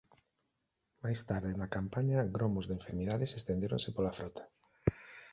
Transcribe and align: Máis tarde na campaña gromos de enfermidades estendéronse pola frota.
Máis 1.03 1.19
tarde 1.29 1.51
na 1.61 1.71
campaña 1.75 2.29
gromos 2.35 2.65
de 2.67 2.73
enfermidades 2.79 3.31
estendéronse 3.39 3.89
pola 3.95 4.15
frota. 4.19 4.43